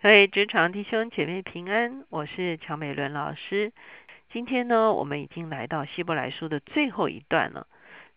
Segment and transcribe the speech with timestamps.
[0.00, 3.72] 各位职场弟兄姐妹平安，我是乔美伦老师。
[4.30, 7.66] 今天呢，我们已经来到希伯来书的最后一段了，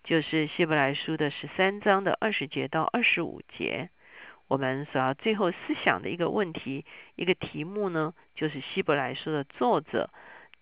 [0.03, 3.89] 就是希伯来书的十三章的二十节到二十五节。
[4.47, 10.11] 我们所要最后思想的一个问题，一个题目呢，就是希伯来书的作者，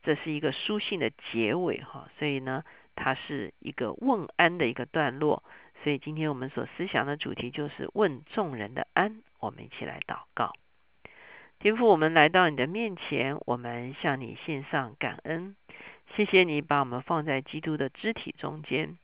[0.02, 2.64] 这是一个书信的结尾哈，所以呢，
[2.96, 5.44] 它是一个问安的一个段落。
[5.84, 9.22] 所以今天我们所思想的主题就是问众人的安。
[9.42, 10.54] 我们一起来祷告。
[11.62, 15.58] 天父，我们来到你的面前，我们向你献上感恩。
[16.16, 18.98] 谢谢你把我们放在基督的肢体中间，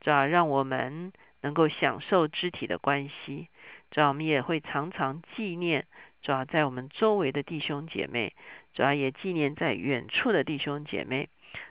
[0.00, 3.46] 主要让我们能够享受肢体的关系。
[3.92, 5.86] 主要我们也会常常纪念，
[6.20, 8.34] 主要在我们周围的弟兄姐妹，
[8.74, 11.28] 主要也纪念在远处的弟兄姐妹，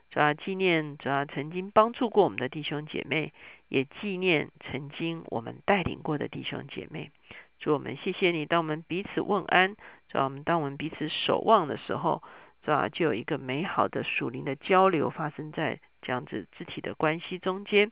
[0.10, 3.34] 主要纪念主要曾经帮助过我们的弟兄姐妹，
[3.68, 7.12] 也纪念曾经我们带领过的弟兄姐妹。
[7.60, 9.76] 主我们谢谢你，当我们彼此问安。
[10.12, 12.24] 是吧我们当我们彼此守望的时候，
[12.66, 17.92] 是吧就有一个美好的属灵的交流发生在这样子肢体的关系中间。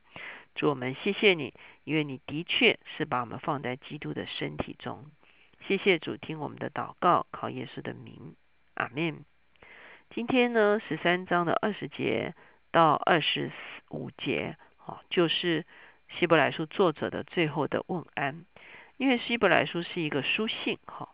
[0.54, 5.06] 主我们谢谢你，因为你的确是把我们放在基督的身体中。
[5.66, 8.34] 谢谢主，听我们的祷告，靠耶稣的名，
[8.74, 9.24] 阿门。
[10.10, 12.34] 今天呢，十三章的二十节
[12.72, 13.52] 到二十
[13.90, 15.64] 五节，好，就是
[16.08, 18.44] 希伯来书作者的最后的问安。
[18.96, 21.08] 因为希伯来书是一个书信，哈。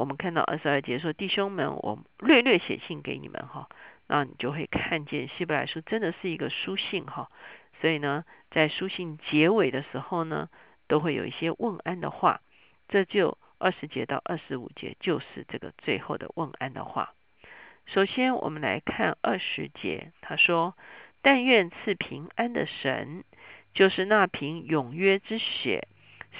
[0.00, 3.68] 我们看到二十二节说：“弟兄们，我略略写信给你们哈，
[4.06, 7.30] 那你就会看见希伯来书真的是一个书信哈。
[7.82, 10.48] 所以呢，在书信结尾的时候呢，
[10.88, 12.40] 都会有一些问安的话。
[12.88, 17.12] 这就二十节到二十五节就是这个最后的问安的话。
[17.84, 20.74] 首先，我们来看二十节，他说
[21.20, 23.22] ：‘但愿赐平安的神，
[23.74, 25.86] 就是那瓶永约之血。’”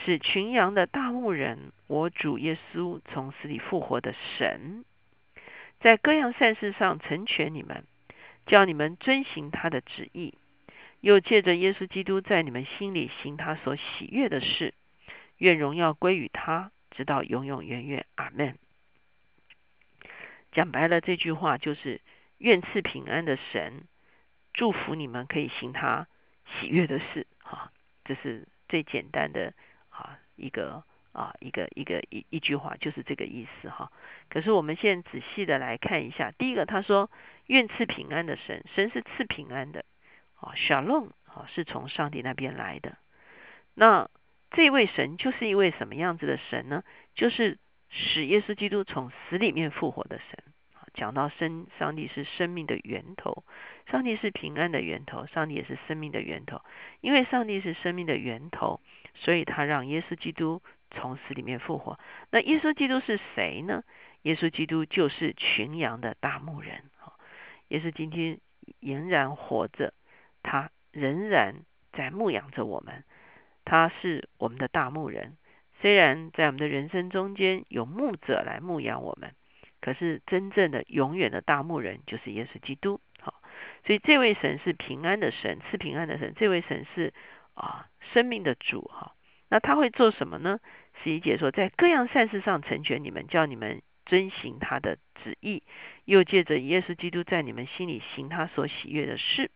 [0.05, 4.85] 是群羊的大牧人，我主耶稣从死里复活的神，
[5.81, 7.85] 在各样善事上成全你们，
[8.47, 10.35] 叫你们遵行他的旨意，
[11.01, 14.75] 又借着耶稣基督在你们心里行他所喜悦的事，
[15.39, 18.07] 愿荣耀归于他，直到永永远远。
[18.15, 18.57] 阿门。
[20.53, 22.01] 讲白了，这句话就是
[22.39, 23.85] 愿赐平安的神
[24.53, 26.07] 祝福你们可以行他
[26.59, 27.27] 喜悦的事。
[27.39, 27.71] 哈，
[28.05, 29.53] 这是最简单的。
[30.41, 33.93] 一个啊，一个一个一一句话就是这个意思哈。
[34.29, 37.11] 可是我们现在仔细的来看一下，第一个他说
[37.47, 39.85] 愿赐平安的神，神是赐平安的
[40.41, 42.97] 啊，shalom 啊是从上帝那边来的。
[43.75, 44.09] 那
[44.51, 46.83] 这位神就是一位什么样子的神呢？
[47.15, 47.59] 就是
[47.89, 50.39] 使耶稣基督从死里面复活的神。
[50.93, 53.45] 讲到生，上帝是生命的源头，
[53.93, 56.63] 上帝是平安的源头，上帝也是生命的源头。
[57.01, 58.81] 因为上帝是生命的源头，
[59.15, 61.99] 所以他让耶稣基督从死里面复活。
[62.31, 63.83] 那耶稣基督是谁呢？
[64.23, 66.83] 耶稣基督就是群羊的大牧人。
[67.69, 68.39] 耶稣今天
[68.81, 69.95] 仍然活着，
[70.43, 71.57] 他仍然
[71.93, 73.05] 在牧养着我们。
[73.65, 75.37] 他是我们的大牧人。
[75.81, 79.33] 虽然在我们的人生中间有牧者来牧养我们。
[79.81, 83.41] 可是真正的永远的大牧人就是耶稣基督，好，
[83.87, 86.35] 所以这位神是平安的神，赐平安的神。
[86.37, 87.15] 这位神是
[87.55, 89.15] 啊生命的主，哈。
[89.49, 90.61] 那他会做什么呢？
[91.03, 95.63] 十一节说，在各样善事上成全你们，叫你们遵行他的旨意，
[96.05, 99.51] 又借着耶稣基督在你们心里行他所喜悦的事。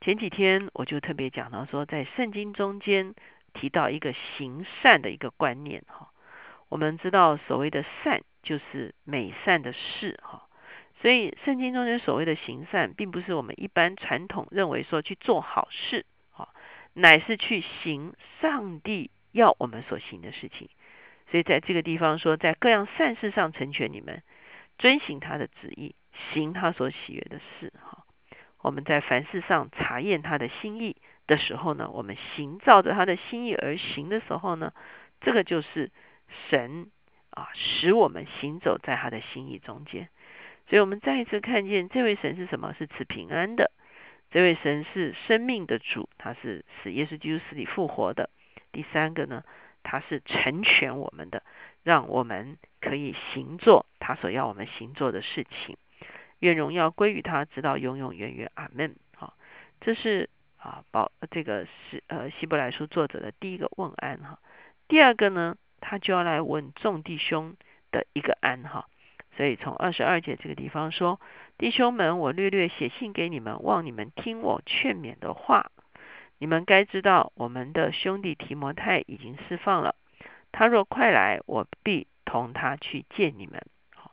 [0.00, 3.14] 前几天我就特别讲到说，在圣经中间
[3.52, 6.08] 提到一个行善的一个观念，哈。
[6.68, 8.22] 我们知道所谓的善。
[8.42, 10.48] 就是美善的事哈，
[11.02, 16.06] 所以圣经中间所谓的行善，并不是我们一般传统认为说去做好事，
[17.00, 20.68] 乃是去行上帝要我们所行的事情。
[21.30, 24.22] 所以在这个地方说，在各样善事上成全你们，
[24.78, 25.94] 遵行他的旨意，
[26.32, 28.04] 行他所喜悦的事哈。
[28.62, 30.96] 我们在凡事上查验他的心意
[31.26, 34.72] 的时候呢，我们行照着他的心意而行的时候呢，
[35.20, 35.90] 这个就是
[36.48, 36.90] 神。
[37.32, 40.08] 啊，使我们行走在他的心意中间，
[40.68, 42.74] 所以我们再一次看见这位神是什么？
[42.76, 43.70] 是赐平安的。
[44.30, 48.30] 这位神是生命的主，他是使耶稣基督死里复活的。
[48.72, 49.44] 第三个呢，
[49.82, 51.42] 他是成全我们的，
[51.82, 55.76] 让我们可以行做他所要我们行做的事情。
[56.38, 58.50] 愿荣耀归于他，直到永永远远。
[58.54, 58.96] 阿门。
[59.16, 59.34] 好，
[59.80, 60.28] 这是
[60.58, 64.38] 啊，保这个是呃希伯来书作者的第一个问安哈。
[64.88, 65.56] 第二个呢？
[65.82, 67.56] 他就要来问众弟兄
[67.90, 68.86] 的一个安哈，
[69.40, 71.18] 所以从二十二节这个地方说，
[71.56, 75.70] 弟兄们，我略略写信给你们，望你们听我劝勉的话。
[76.36, 79.94] 你们该知道，我们的兄弟提摩太已经释放了。
[80.52, 83.64] 他若快来，我必同他去见你们。
[83.94, 84.12] 好，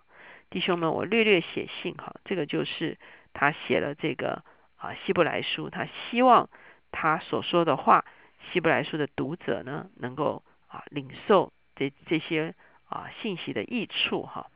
[0.50, 2.98] 弟兄们，我略略写信哈，这个就是
[3.34, 4.46] 他写了这个
[4.78, 6.50] 啊希伯来书，他希望
[6.94, 8.06] 他所说的话，
[8.54, 12.56] 希伯来书的读者呢能够啊领受这这些
[12.88, 14.48] 啊信息的益处哈。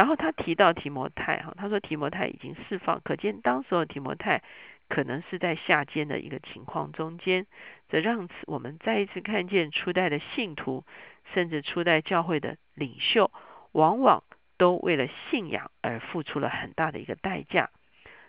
[0.00, 4.42] 然后他提到提摩太哈，他说提摩太已经释放，可见当时候提摩太
[4.88, 7.46] 可能是在下监的一个情况中间，
[7.90, 10.86] 这让我们再一次看见初代的信徒，
[11.34, 13.30] 甚至初代教会的领袖，
[13.72, 14.24] 往往
[14.56, 17.68] 都为了信仰而付出了很大的一个代价。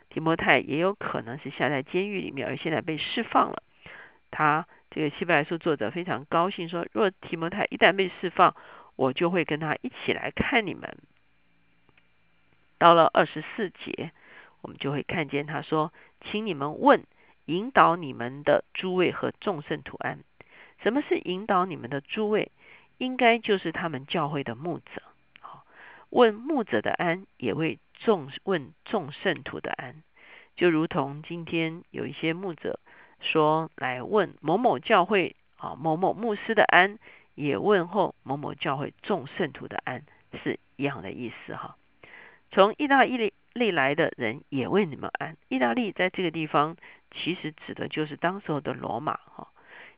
[0.09, 3.63] 提摩太也有可能是下在监狱里面，而现在被释放了。
[4.29, 8.57] 他这个希伯来书作者非常高兴说，若提摩太一旦被释放，
[8.97, 10.97] 我就会跟他一起来看你们。
[12.81, 14.11] 到了二十四节，
[14.63, 15.93] 我们就会看见他说
[16.25, 17.05] ：“请你们问
[17.45, 20.23] 引导你们的诸位和众圣徒安。
[20.81, 22.51] 什么是引导你们的诸位？
[22.97, 25.03] 应该就是他们教会的牧者。
[25.41, 25.63] 好，
[26.09, 30.01] 问牧者的安，也为众问众圣徒的安。
[30.55, 32.79] 就如同今天有一些牧者
[33.19, 36.97] 说来问某某教会啊某某牧师的安，
[37.35, 40.01] 也问候某某教会众圣徒的安，
[40.43, 41.75] 是一样的意思哈。”
[42.51, 45.38] 从意大利利来的人也为你们安。
[45.48, 46.75] 意大利在这个地方
[47.12, 49.48] 其实指的就是当时候的罗马哈。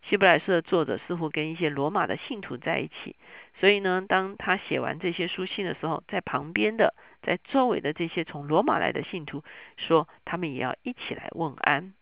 [0.04, 3.16] 希伯来书的作者似乎跟一些罗马的信徒在一起，
[3.60, 9.44] 所以呢，当他写完这些书信的时候，在旁边的、在周围的这些从罗马来的信徒
[9.78, 11.94] 说，他们也要一起来问安。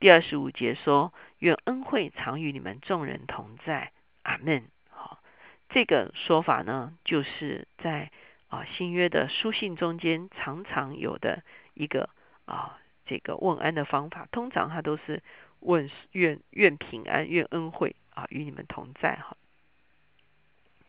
[0.00, 3.92] 第二十五节说：“愿恩惠常与你们众人同在。”
[4.24, 4.64] 阿门。
[4.90, 5.20] 好，
[5.68, 8.10] 这个说法呢，就是在。
[8.48, 11.42] 啊，新约的书信中间常常有的
[11.74, 12.08] 一个
[12.46, 15.22] 啊，这个问安的方法，通常他都是
[15.60, 19.36] 问愿愿平安，愿恩惠啊与你们同在哈。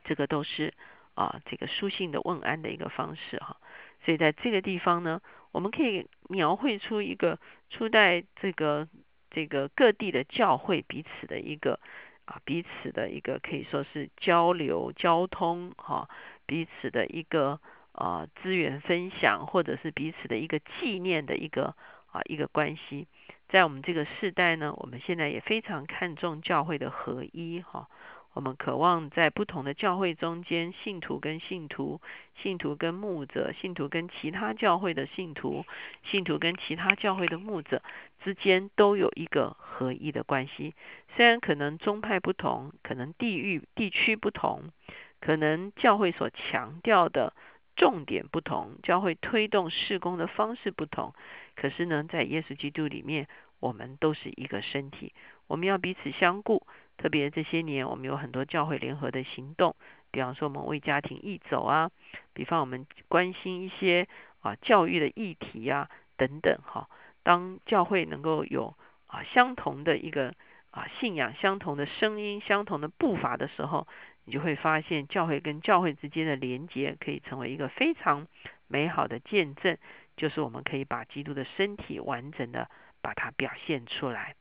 [0.05, 0.73] 这个都是
[1.15, 3.57] 啊这个书信的问安的一个方式哈。
[4.05, 5.21] 所以在这个地方呢，
[5.51, 7.37] 我们可以描绘出一个
[7.69, 8.87] 初代这个
[9.29, 11.77] 这个各地的教会彼此的一个
[12.23, 16.07] 啊彼此的一个可以说是交流交通哈。
[16.49, 17.59] 彼此的一个
[17.91, 21.75] 呃资源分享，或者是彼此的一个纪念的一个
[22.11, 23.05] 啊一个关系，
[23.49, 27.87] 在我们这个世代呢，我们现在也非常看重教会的合一哈。
[28.33, 31.99] 我们渴望在不同的教会中间，信徒跟信徒、
[32.41, 35.65] 信徒跟牧者、信徒跟其他教会的信徒、
[36.03, 37.81] 信徒跟其他教会的牧者
[38.23, 40.73] 之间都有一个合一的关系。
[41.15, 44.71] 虽然可能宗派不同，可能地域地区不同。
[45.19, 47.33] 可能教会所强调的
[47.75, 51.13] 重点不同，教会推动事工的方式不同，
[51.55, 53.27] 可是呢，在耶稣基督里面，
[53.59, 55.13] 我们都是一个身体，
[55.47, 56.65] 我们要彼此相顾。
[56.97, 59.73] 特别这些年，我们有很多教会联合的行动，
[60.11, 61.91] 比方说我们为家庭义走啊，
[62.33, 64.05] 比方我们关心一些
[64.41, 66.89] 啊教育的议题啊等等哈。
[67.23, 68.75] 当教会能够有
[69.07, 70.33] 啊相同的一个
[70.71, 73.87] 啊信仰、相同的声音、相同的步伐的时候，
[74.29, 78.27] 你就会发现，教会跟教会之间的连接可以成为一个非常
[78.67, 79.75] 美好的见证，
[80.15, 82.69] 就是我们可以把基督的身体完整的
[83.01, 84.35] 把它表现出来。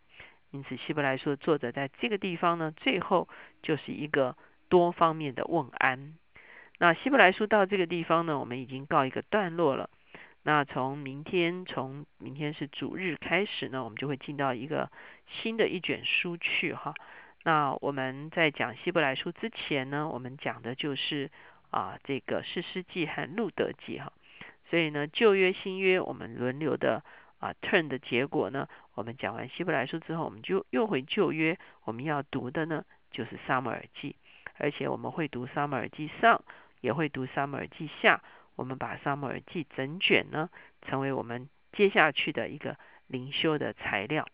[0.50, 3.30] 因此，希伯来书作者在这个地方呢，最后
[3.62, 4.36] 就是一个
[4.68, 6.18] 多方面的问安。
[6.78, 9.88] 那希伯来书到这个地方呢，我们已经告一个段落了。
[10.42, 14.92] 那从明天，从明天是主日开始呢，我们就会进到一个
[15.26, 16.92] 新的一卷书去哈。
[17.44, 21.30] 那我们在讲希伯来书之前呢，我们讲的就是
[21.70, 24.12] 啊这个士师记和路德记哈。
[24.68, 27.02] 所以呢，旧约新约我们轮流的
[27.38, 34.16] 啊 turn 的结果呢，我们讲完希伯来书之后，我们就又回旧约，我们要读的呢就是撒母耳记，
[34.58, 36.44] 而且我们会读撒母耳记上，
[36.82, 38.22] 也会读撒母耳记下，
[38.56, 40.50] 我们把撒母耳记整卷呢，
[40.82, 42.76] 成为我们接下去的一个
[43.06, 44.28] 灵修的材料。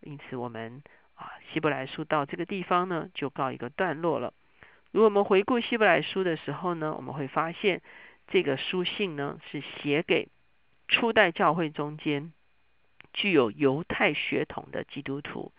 [0.00, 0.82] 因此我们。
[1.52, 4.32] 希伯来书到这个地方呢，就告一个段落了。
[4.92, 7.82] 如果我们回顾希伯来书的时候呢，我们会发现
[8.28, 10.28] 这个书信呢是写给
[10.88, 12.32] 初代教会中间
[13.12, 15.52] 具有犹太血统的基督徒，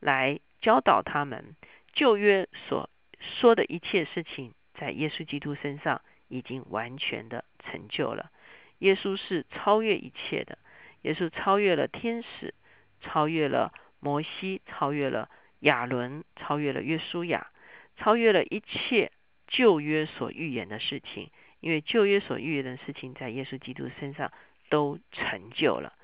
[0.00, 1.56] 来教导他们
[1.92, 2.88] 旧约所
[3.20, 8.30] 说的一切事情，在耶稣基督身上已经完全的成就了。
[8.78, 10.58] 耶稣是超越一切的，
[11.02, 12.54] 耶稣超越了天使，
[13.00, 13.72] 超越了。
[14.00, 15.28] 摩西超越了
[15.60, 17.48] 亚伦，超越了约书亚，
[17.96, 19.12] 超越了一切
[19.46, 21.30] 旧约所预言的事情。
[21.60, 24.30] 因为旧约所预言的事情，在耶稣基督身上
[24.68, 25.94] 都成就了。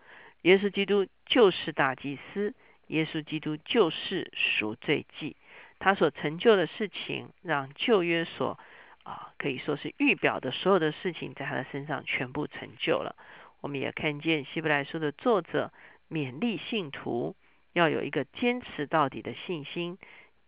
[0.42, 2.54] 耶稣基督就是大祭司，
[2.88, 5.37] 耶稣基督就是赎罪祭。
[5.78, 8.58] 他所成就的事情，让旧约所
[9.04, 13.14] 啊，可以说是预表的所有的事情，在他的身上全部成就了。
[13.61, 15.72] 我们也看见希伯来书的作者
[16.11, 17.37] 勉励信徒
[17.72, 19.98] 要有一个坚持到底的信心，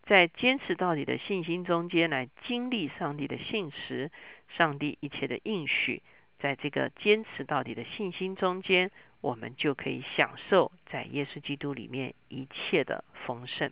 [0.03, 4.11] 在坚持到底的信心中间来经历上帝的信实，
[4.57, 6.03] 上帝一切的应许，
[6.39, 8.91] 在这个坚持到底的信心中间，
[9.21, 13.71] 我们就可以享受在耶稣基督里面一切的丰盛。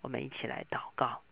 [0.00, 1.22] 我们一起来祷告，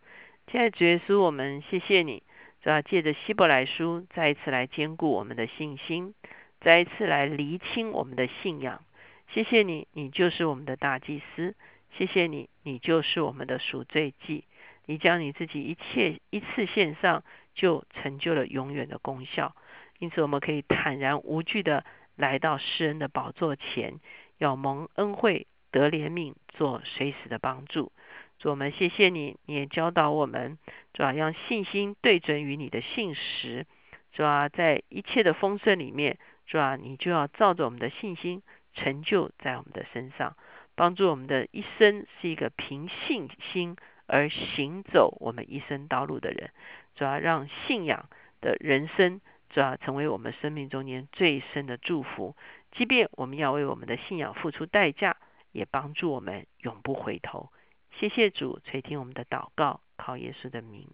[0.45, 2.21] 亲爱的主耶稣，我们谢谢你，
[2.61, 6.13] 主要借着希伯来书再一次来兼顾我们的信心。
[6.59, 8.81] 再一次来厘清我们的信仰，
[9.29, 11.55] 谢谢你，你就是我们的大祭司，
[11.91, 14.45] 谢谢你，你就是我们的赎罪祭，
[14.85, 19.55] 你将你自己一切一次献上，就成就了永远的功效。
[19.99, 21.83] 因此，我们可以坦然无惧的
[22.15, 23.99] 来到诗人的宝座前，
[24.37, 27.91] 要蒙恩惠得怜悯，做随时的帮助。
[28.39, 30.57] 主，我们谢谢你，你也教导我们，
[30.93, 33.65] 主要让信心对准于你的信实，
[34.13, 36.17] 主要在一切的丰盛里面。
[36.45, 38.41] 主啊，你就要照着我们的信心
[38.77, 40.37] 成就在我们的身上，
[40.75, 46.51] 帮助我们的一生是一个凭信心而行走我们一生道路的人。
[46.95, 48.07] 主要让信仰
[48.39, 49.19] 的人生，
[49.49, 52.35] 主要成为我们生命中间最深的祝福。
[52.71, 55.17] 即便我们要为我们的信仰付出代价，
[55.51, 57.51] 也帮助我们永不回头。
[57.91, 60.87] 谢谢主垂听我们的祷告，靠耶稣的名，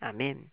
[0.00, 0.48] 阿门。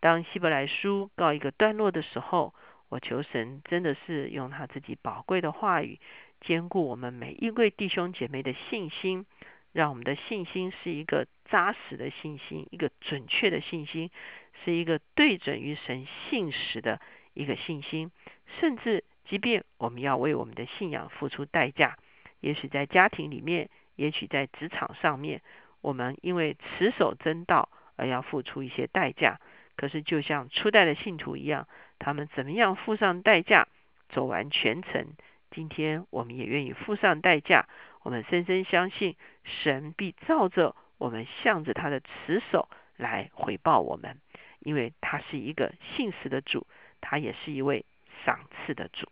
[0.00, 2.54] 当希伯来书告一个段落的时候。
[2.88, 5.98] 我求神真的是用他自己宝贵的话语，
[6.40, 9.26] 兼顾我们每一位弟兄姐妹的信心，
[9.72, 14.10] 让我们的信心是一个扎实的信心，一个准确的信心，
[14.64, 17.00] 是一个对准于神信实的
[17.34, 18.12] 一个信心。
[18.60, 21.98] 甚至即便我们要为我们的信仰付出代价，
[22.40, 25.42] 也许在家庭里面，也许在职场上面，
[25.80, 29.40] 我们因为持守真道而要付出一些代价。
[29.76, 31.68] 可是，就像初代的信徒一样，
[31.98, 33.68] 他们怎么样付上代价
[34.08, 35.08] 走完全程？
[35.50, 37.68] 今天我们也愿意付上代价。
[38.02, 44.18] 我们深深相信，神必照着我们向着他的持守来回报我们，
[44.60, 46.66] 因为他是一个信实的主，
[47.00, 47.84] 他也是一位
[48.24, 49.08] 赏赐的主。